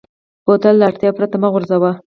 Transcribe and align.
بوتل 0.45 0.75
له 0.79 0.85
اړتیا 0.89 1.11
پرته 1.17 1.35
مه 1.41 1.47
غورځوه. 1.53 1.91